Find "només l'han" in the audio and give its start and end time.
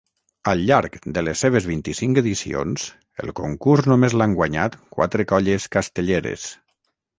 3.93-4.35